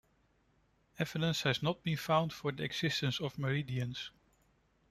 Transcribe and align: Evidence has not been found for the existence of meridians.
Evidence 0.97 1.43
has 1.43 1.61
not 1.61 1.83
been 1.83 1.95
found 1.95 2.33
for 2.33 2.51
the 2.51 2.63
existence 2.63 3.19
of 3.21 3.37
meridians. 3.37 4.09